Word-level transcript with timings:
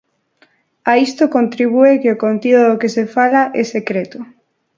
A 0.91 0.93
isto 1.07 1.23
contribúe 1.35 1.99
que 2.01 2.13
o 2.15 2.19
contido 2.25 2.61
do 2.67 2.79
que 2.81 2.93
se 2.95 3.03
fala 3.15 3.41
é 3.61 3.63
secreto. 3.75 4.19